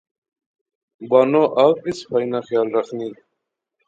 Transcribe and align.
بانو 1.09 1.43
آپ 1.63 1.77
وی 1.83 1.91
صفائی 1.99 2.25
نا 2.31 2.39
خیال 2.47 2.67
رخنی 2.77 3.07